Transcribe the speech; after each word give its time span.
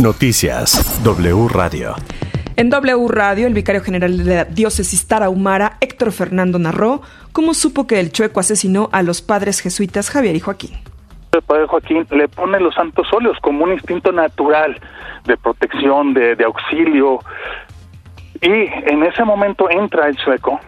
Noticias 0.00 1.02
W 1.02 1.48
Radio. 1.48 1.94
En 2.54 2.70
W 2.70 3.08
Radio, 3.08 3.48
el 3.48 3.54
vicario 3.54 3.82
general 3.82 4.24
de 4.24 4.34
la 4.36 4.44
diócesis 4.44 5.08
tarahumara, 5.08 5.76
Héctor 5.80 6.12
Fernando, 6.12 6.60
narró 6.60 7.02
cómo 7.32 7.52
supo 7.52 7.88
que 7.88 7.98
el 7.98 8.12
chueco 8.12 8.38
asesinó 8.38 8.88
a 8.92 9.02
los 9.02 9.22
padres 9.22 9.58
jesuitas 9.58 10.08
Javier 10.10 10.36
y 10.36 10.40
Joaquín. 10.40 10.70
El 11.32 11.42
padre 11.42 11.66
Joaquín 11.66 12.06
le 12.10 12.28
pone 12.28 12.60
los 12.60 12.76
santos 12.76 13.08
óleos 13.12 13.36
como 13.40 13.64
un 13.64 13.72
instinto 13.72 14.12
natural 14.12 14.80
de 15.24 15.36
protección, 15.36 16.14
de, 16.14 16.36
de 16.36 16.44
auxilio. 16.44 17.18
Y 18.40 18.50
en 18.50 19.02
ese 19.02 19.24
momento 19.24 19.68
entra 19.68 20.06
el 20.06 20.16
chueco 20.16 20.60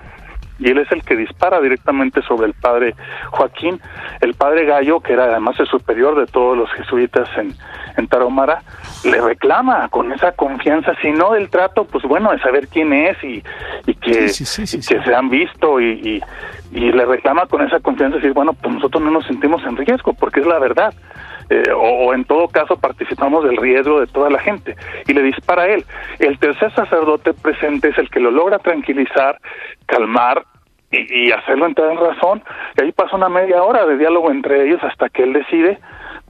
y 0.61 0.71
él 0.71 0.79
es 0.79 0.93
el 0.93 1.03
que 1.03 1.17
dispara 1.17 1.61
directamente 1.61 2.23
sobre 2.23 2.47
el 2.47 2.55
padre 2.55 2.95
Joaquín. 3.31 3.81
El 4.21 4.35
padre 4.35 4.67
Gallo, 4.67 5.01
que 5.01 5.15
era 5.15 5.25
además 5.25 5.59
el 5.59 5.67
superior 5.67 6.19
de 6.19 6.27
todos 6.27 6.57
los 6.57 6.71
jesuitas 6.73 7.29
en, 7.39 7.55
en 7.97 8.07
Tarahumara, 8.07 8.63
le 9.05 9.21
reclama 9.21 9.89
con 9.89 10.13
esa 10.13 10.33
confianza, 10.33 10.93
si 11.01 11.11
no 11.11 11.33
del 11.33 11.49
trato, 11.49 11.85
pues 11.85 12.05
bueno, 12.05 12.31
de 12.31 12.39
saber 12.41 12.69
quién 12.69 12.93
es 12.93 13.17
y, 13.25 13.43
y 13.87 13.95
que, 13.95 14.29
Sí, 14.29 14.45
sí, 14.45 14.67
sí, 14.67 14.77
y 14.77 14.81
que 14.81 15.03
se 15.03 15.15
han 15.15 15.31
visto 15.31 15.81
y, 15.81 15.93
y, 16.73 16.79
y 16.79 16.93
le 16.93 17.07
reclama 17.07 17.47
con 17.47 17.63
esa 17.63 17.81
confianza, 17.81 18.17
decir, 18.17 18.35
bueno, 18.35 18.53
pues 18.53 18.75
nosotros 18.75 19.03
no 19.03 19.11
nos 19.11 19.27
sentimos 19.27 19.63
en 19.65 19.77
riesgo, 19.77 20.13
porque 20.13 20.41
es 20.41 20.47
la 20.47 20.59
verdad. 20.59 20.93
Eh, 21.51 21.65
o, 21.77 22.15
en 22.15 22.25
todo 22.25 22.47
caso 22.47 22.77
participamos 22.77 23.45
del 23.45 23.57
riesgo 23.57 23.99
de 23.99 24.07
toda 24.07 24.31
la 24.31 24.39
gente 24.39 24.77
y 25.07 25.13
le 25.13 25.23
dispara 25.23 25.63
a 25.63 25.69
él. 25.69 25.85
El 26.21 26.39
tercer 26.39 26.73
sacerdote 26.75 27.35
presente 27.35 27.89
es 27.89 27.99
el 27.99 28.09
que 28.09 28.21
lo 28.21 28.31
logra 28.31 28.61
tranquilizar, 28.61 29.39
calmar 29.87 30.45
y, 30.93 31.27
y 31.27 31.33
hacerlo 31.33 31.67
entrar 31.67 31.91
en 31.91 31.99
razón. 31.99 32.43
Y 32.79 32.85
ahí 32.85 32.93
pasa 32.93 33.17
una 33.17 33.29
media 33.29 33.63
hora 33.65 33.85
de 33.85 33.99
diálogo 33.99 34.31
entre 34.31 34.65
ellos 34.65 34.83
hasta 34.85 35.09
que 35.09 35.25
él 35.25 35.33
decide 35.33 35.79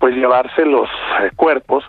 pues 0.01 0.16
llevarse 0.16 0.64
los 0.64 0.88
eh, 1.20 1.30
cuerpos, 1.37 1.84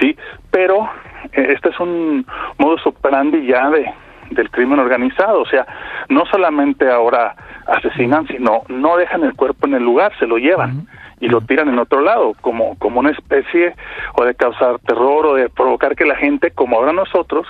sí, 0.00 0.16
pero 0.50 0.90
eh, 1.32 1.52
este 1.54 1.70
es 1.70 1.80
un 1.80 2.26
modus 2.58 2.84
operandi 2.86 3.46
ya 3.46 3.70
de 3.70 3.90
del 4.30 4.50
crimen 4.50 4.80
organizado, 4.80 5.42
o 5.42 5.46
sea, 5.46 5.66
no 6.08 6.24
solamente 6.26 6.90
ahora 6.90 7.36
asesinan, 7.66 8.26
sino 8.26 8.62
no 8.68 8.96
dejan 8.96 9.22
el 9.22 9.34
cuerpo 9.34 9.66
en 9.66 9.74
el 9.74 9.84
lugar, 9.84 10.12
se 10.18 10.26
lo 10.26 10.38
llevan 10.38 10.88
y 11.24 11.28
lo 11.28 11.40
tiran 11.40 11.70
en 11.70 11.78
otro 11.78 12.02
lado, 12.02 12.34
como 12.42 12.76
como 12.78 13.00
una 13.00 13.10
especie 13.10 13.74
o 14.14 14.24
de 14.26 14.34
causar 14.34 14.78
terror 14.80 15.24
o 15.24 15.34
de 15.34 15.48
provocar 15.48 15.96
que 15.96 16.04
la 16.04 16.16
gente, 16.16 16.50
como 16.50 16.76
ahora 16.76 16.92
nosotros, 16.92 17.46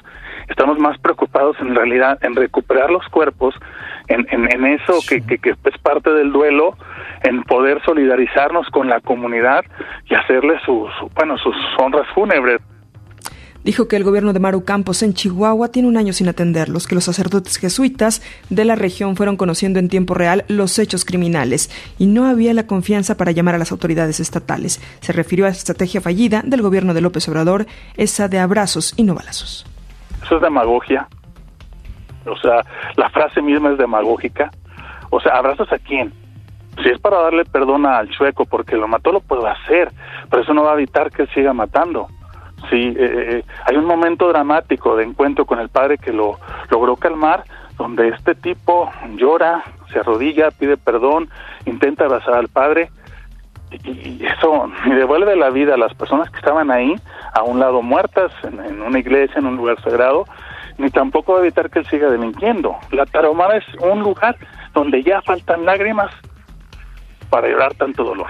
estamos 0.49 0.79
más 0.79 0.97
preocupados 0.99 1.57
en 1.59 1.75
realidad 1.75 2.17
en 2.23 2.37
recuperar 2.37 2.91
los 2.91 3.05
cuerpos, 3.09 3.53
en, 4.07 4.29
en, 4.31 4.45
en 4.53 4.65
eso 4.67 5.01
que, 5.09 5.27
que, 5.27 5.39
que 5.39 5.51
es 5.51 5.79
parte 5.83 6.11
del 6.11 6.31
duelo, 6.31 6.77
en 7.25 7.43
poder 7.43 7.83
solidarizarnos 7.85 8.69
con 8.69 8.89
la 8.89 9.01
comunidad 9.01 9.65
y 10.09 10.15
hacerle 10.15 10.61
su, 10.65 10.89
su 11.01 11.09
bueno 11.09 11.37
sus 11.39 11.57
honras 11.77 12.07
fúnebres. 12.15 12.61
Dijo 13.65 13.89
que 13.89 13.97
el 13.97 14.05
gobierno 14.05 14.35
de 14.35 14.41
Maru 14.41 14.65
Campos 14.65 15.03
en 15.03 15.15
Chihuahua 15.15 15.69
tiene 15.69 15.89
un 15.89 15.97
año 15.97 16.13
sin 16.13 16.29
atenderlos, 16.29 16.87
que 16.87 16.95
los 16.95 17.05
sacerdotes 17.05 17.57
jesuitas 17.57 18.23
de 18.51 18.67
la 18.67 18.75
región 18.75 19.17
fueron 19.17 19.39
conociendo 19.39 19.79
en 19.79 19.89
tiempo 19.89 20.13
real 20.13 20.45
los 20.49 20.79
hechos 20.79 21.07
criminales 21.07 21.71
y 21.99 22.07
no 22.07 22.27
había 22.27 22.53
la 22.53 22.67
confianza 22.67 23.17
para 23.17 23.33
llamar 23.33 23.55
a 23.55 23.59
las 23.59 23.73
autoridades 23.73 24.21
estatales. 24.21 24.83
Se 25.01 25.13
refirió 25.13 25.47
a 25.47 25.49
la 25.49 25.55
estrategia 25.55 26.03
fallida 26.03 26.43
del 26.45 26.61
gobierno 26.61 26.93
de 26.93 27.01
López 27.01 27.27
Obrador, 27.29 27.65
esa 27.97 28.29
de 28.29 28.39
abrazos 28.39 28.93
y 28.99 29.03
no 29.03 29.15
balazos. 29.15 29.65
Eso 30.23 30.37
es 30.37 30.43
demagogia. 30.43 31.09
O 32.27 32.37
sea, 32.37 32.65
la 32.97 33.09
frase 33.09 33.41
misma 33.41 33.73
es 33.73 33.79
demagógica. 33.79 34.51
O 35.09 35.21
sea, 35.21 35.37
¿abrazas 35.37 35.73
a 35.73 35.79
quién? 35.79 36.13
Si 36.83 36.89
es 36.91 36.99
para 36.99 37.19
darle 37.19 37.45
perdón 37.47 37.87
al 37.87 38.11
chueco 38.11 38.45
porque 38.45 38.77
lo 38.77 38.89
mató, 38.89 39.11
lo 39.11 39.21
puedo 39.21 39.47
hacer, 39.47 39.91
pero 40.29 40.43
eso 40.43 40.53
no 40.53 40.65
va 40.65 40.73
a 40.73 40.75
evitar 40.75 41.11
que 41.11 41.27
siga 41.29 41.55
matando. 41.55 42.09
Sí, 42.71 42.95
eh, 42.97 42.97
eh, 42.99 43.45
hay 43.67 43.77
un 43.77 43.85
momento 43.85 44.29
dramático 44.29 44.97
de 44.97 45.05
encuentro 45.05 45.45
con 45.45 45.59
el 45.59 45.69
padre 45.69 45.99
que 45.99 46.13
lo 46.13 46.39
logró 46.71 46.97
calmar, 46.97 47.45
donde 47.77 48.09
este 48.09 48.35
tipo 48.35 48.91
llora, 49.17 49.63
se 49.93 49.99
arrodilla, 49.99 50.51
pide 50.51 50.77
perdón, 50.77 51.29
intenta 51.67 52.05
abrazar 52.05 52.35
al 52.35 52.49
padre, 52.49 52.91
y, 53.71 53.91
y 53.91 54.27
eso 54.27 54.71
ni 54.87 54.95
devuelve 54.95 55.37
la 55.37 55.51
vida 55.51 55.75
a 55.75 55.79
las 55.79 55.95
personas 55.95 56.31
que 56.31 56.39
estaban 56.39 56.71
ahí, 56.71 56.95
a 57.33 57.43
un 57.43 57.59
lado 57.59 57.83
muertas, 57.83 58.33
en, 58.45 58.61
en 58.65 58.83
una 58.83 58.99
iglesia, 58.99 59.39
en 59.39 59.47
un 59.47 59.57
lugar 59.57 59.81
sagrado, 59.83 60.25
ni 60.79 60.91
tampoco 60.91 61.33
va 61.33 61.39
a 61.39 61.43
evitar 61.43 61.71
que 61.71 61.81
él 61.81 61.87
siga 61.87 62.11
delinquiendo. 62.11 62.77
La 62.91 63.07
Tarahumara 63.07 63.57
es 63.57 63.65
un 63.81 64.01
lugar 64.01 64.37
donde 64.73 65.03
ya 65.03 65.21
faltan 65.23 65.65
lágrimas 65.65 66.13
para 67.31 67.49
llorar 67.49 67.75
tanto 67.75 68.05
dolor. 68.05 68.29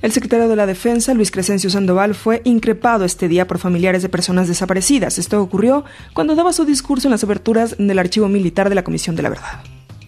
El 0.00 0.12
secretario 0.12 0.48
de 0.48 0.54
la 0.54 0.66
Defensa, 0.66 1.12
Luis 1.12 1.32
Crescencio 1.32 1.70
Sandoval, 1.70 2.14
fue 2.14 2.40
increpado 2.44 3.04
este 3.04 3.26
día 3.26 3.48
por 3.48 3.58
familiares 3.58 4.02
de 4.02 4.08
personas 4.08 4.46
desaparecidas. 4.46 5.18
Esto 5.18 5.42
ocurrió 5.42 5.84
cuando 6.14 6.36
daba 6.36 6.52
su 6.52 6.64
discurso 6.64 7.08
en 7.08 7.12
las 7.12 7.24
aberturas 7.24 7.74
del 7.78 7.98
archivo 7.98 8.28
militar 8.28 8.68
de 8.68 8.76
la 8.76 8.84
Comisión 8.84 9.16
de 9.16 9.22
la 9.22 9.30
Verdad. 9.30 9.60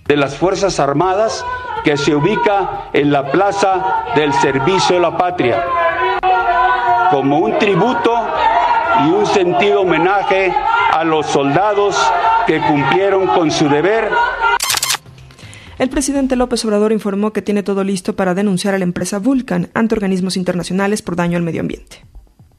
de 0.06 0.17
las 0.17 0.37
Fuerzas 0.37 0.81
Armadas 0.81 1.45
que 1.84 1.97
se 1.97 2.15
ubica 2.15 2.89
en 2.93 3.12
la 3.12 3.31
Plaza 3.31 4.05
del 4.17 4.33
Servicio 4.34 4.97
de 4.97 5.03
la 5.03 5.17
Patria, 5.17 5.65
como 7.12 7.39
un 7.39 7.56
tributo 7.59 8.12
y 9.06 9.11
un 9.11 9.25
sentido 9.27 9.83
homenaje 9.83 10.53
a 10.93 11.05
los 11.05 11.27
soldados 11.27 11.97
que 12.47 12.61
cumplieron 12.61 13.29
con 13.29 13.53
su 13.53 13.69
deber 13.69 14.11
El 15.81 15.89
presidente 15.89 16.37
López 16.37 16.63
Obrador 16.67 16.93
informó 16.93 17.33
que 17.33 17.41
tiene 17.41 17.63
todo 17.63 17.85
listo 17.85 18.15
para 18.15 18.35
denunciar 18.35 18.75
a 18.75 18.79
la 18.79 18.85
empresa 18.85 19.19
Vulcan 19.19 19.71
ante 19.73 19.95
organismos 19.95 20.37
internacionales 20.37 21.01
por 21.01 21.17
daño 21.17 21.39
al 21.39 21.43
medio 21.43 21.63
ambiente. 21.63 22.05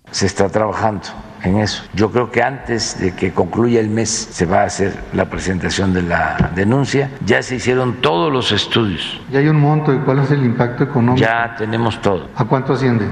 se 0.09 0.25
está 0.25 0.49
trabajando 0.49 1.03
en 1.43 1.57
eso. 1.59 1.83
Yo 1.93 2.11
creo 2.11 2.31
que 2.31 2.41
antes 2.41 2.99
de 2.99 3.13
que 3.15 3.31
concluya 3.31 3.79
el 3.79 3.89
mes 3.89 4.09
se 4.09 4.47
va 4.47 4.61
a 4.61 4.65
hacer 4.65 4.93
la 5.13 5.29
presentación 5.29 5.93
de 5.93 6.01
la 6.01 6.51
denuncia. 6.55 7.11
Ya 7.23 7.43
se 7.43 7.57
hicieron 7.57 8.01
todos 8.01 8.33
los 8.33 8.51
estudios, 8.51 9.21
¿Ya 9.31 9.37
hay 9.39 9.47
un 9.49 9.59
monto 9.59 9.93
y 9.93 9.99
cuál 9.99 10.17
es 10.19 10.31
el 10.31 10.43
impacto 10.43 10.83
económico? 10.83 11.23
ya 11.23 11.55
tenemos 11.57 12.01
todo. 12.01 12.27
¿A 12.35 12.43
cuánto 12.45 12.73
asciende? 12.73 13.05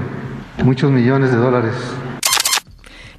Muchos 0.64 0.90
millones 0.90 1.30
de 1.30 1.36
dólares. 1.36 1.72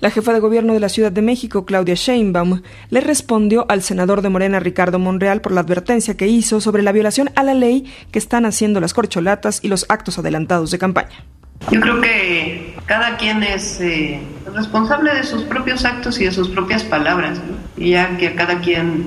La 0.02 0.10
jefa 0.10 0.34
de 0.34 0.40
gobierno 0.40 0.74
de 0.74 0.80
la 0.80 0.90
Ciudad 0.90 1.12
de 1.12 1.22
México, 1.22 1.64
Claudia 1.64 1.94
Sheinbaum, 1.94 2.64
le 2.90 3.02
respondió 3.02 3.68
al 3.70 3.84
senador 3.84 4.24
de 4.24 4.30
Morena, 4.30 4.60
Ricardo 4.60 4.98
Monreal, 4.98 5.42
por 5.42 5.52
la 5.52 5.62
advertencia 5.62 6.18
que 6.18 6.28
hizo 6.28 6.60
sobre 6.60 6.82
la 6.82 6.92
violación 6.92 7.30
a 7.36 7.44
la 7.44 7.54
ley 7.54 7.86
que 8.12 8.18
están 8.18 8.48
haciendo 8.48 8.80
las 8.80 8.96
corcholatas 8.96 9.60
y 9.62 9.68
los 9.68 9.86
actos 9.90 10.18
adelantados 10.18 10.72
de 10.72 10.80
campaña. 10.80 11.24
Yo 11.70 11.80
creo 11.80 12.02
que 12.02 12.76
cada 12.88 13.16
quien 13.18 13.44
es 13.44 13.80
eh, 13.80 14.20
responsable 14.52 15.14
de 15.14 15.24
sus 15.24 15.44
propios 15.44 15.86
actos 15.86 16.20
y 16.20 16.26
de 16.26 16.32
sus 16.32 16.50
propias 16.50 16.84
palabras, 16.84 17.40
y 17.78 17.92
ya 17.92 18.18
que 18.18 18.30
a 18.30 18.36
cada 18.36 18.60
quien 18.60 19.06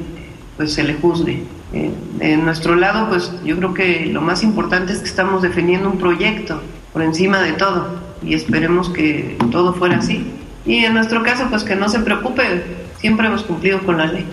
pues 0.57 0.75
se 0.75 0.85
le 0.85 0.95
juzgue. 0.95 1.43
Eh, 1.73 1.91
de 2.19 2.37
nuestro 2.37 2.77
lado, 2.77 3.09
pues 3.09 3.33
yo 3.45 3.57
creo 3.57 3.75
que 3.75 4.07
lo 4.07 4.21
más 4.21 4.45
importante 4.45 4.93
es 4.93 5.01
que 5.01 5.09
estamos 5.09 5.43
defendiendo 5.43 5.91
un 5.91 5.99
proyecto 5.99 6.63
por 6.93 7.03
encima 7.03 7.43
de 7.43 7.55
todo 7.55 7.99
y 8.23 8.35
esperemos 8.35 8.91
que 8.91 9.37
todo 9.51 9.75
fuera 9.75 9.97
así. 9.97 10.25
Y 10.67 10.85
en 10.85 10.95
nuestro 10.95 11.23
caso, 11.23 11.47
pues 11.51 11.63
que 11.63 11.77
no 11.77 11.89
se 11.89 12.01
preocupe, 12.01 12.63
siempre 12.99 13.27
hemos 13.27 13.43
cumplido 13.43 13.81
con 13.81 13.99
la 13.99 14.07
ley. 14.07 14.27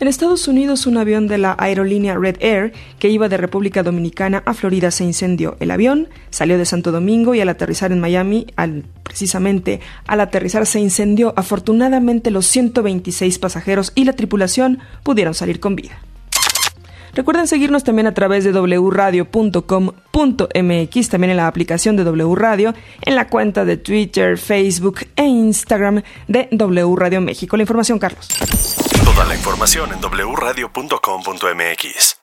En 0.00 0.06
Estados 0.06 0.46
Unidos, 0.46 0.86
un 0.86 0.96
avión 0.96 1.26
de 1.26 1.38
la 1.38 1.56
aerolínea 1.58 2.16
Red 2.16 2.36
Air 2.38 2.72
que 3.00 3.08
iba 3.08 3.28
de 3.28 3.36
República 3.36 3.82
Dominicana 3.82 4.44
a 4.46 4.54
Florida 4.54 4.92
se 4.92 5.02
incendió. 5.02 5.56
El 5.58 5.72
avión 5.72 6.08
salió 6.30 6.56
de 6.56 6.66
Santo 6.66 6.92
Domingo 6.92 7.34
y 7.34 7.40
al 7.40 7.48
aterrizar 7.48 7.90
en 7.90 7.98
Miami, 7.98 8.46
al, 8.54 8.84
precisamente 9.02 9.80
al 10.06 10.20
aterrizar 10.20 10.66
se 10.66 10.78
incendió. 10.78 11.34
Afortunadamente, 11.36 12.30
los 12.30 12.46
126 12.46 13.40
pasajeros 13.40 13.90
y 13.96 14.04
la 14.04 14.12
tripulación 14.12 14.78
pudieron 15.02 15.34
salir 15.34 15.58
con 15.58 15.74
vida. 15.74 15.98
Recuerden 17.14 17.46
seguirnos 17.46 17.84
también 17.84 18.06
a 18.06 18.14
través 18.14 18.44
de 18.44 18.52
wradio.com.mx, 18.52 21.08
también 21.08 21.30
en 21.30 21.36
la 21.36 21.46
aplicación 21.46 21.96
de 21.96 22.04
W 22.04 22.34
Radio, 22.34 22.74
en 23.02 23.14
la 23.14 23.28
cuenta 23.28 23.64
de 23.64 23.76
Twitter, 23.76 24.38
Facebook 24.38 25.06
e 25.16 25.24
Instagram 25.24 26.02
de 26.26 26.48
W 26.52 26.96
Radio 26.96 27.20
México. 27.20 27.56
La 27.56 27.62
información, 27.62 27.98
Carlos. 27.98 28.28
Toda 29.04 29.24
la 29.24 29.34
información 29.34 29.90
en 29.92 30.00
wradio.com.mx. 30.00 32.17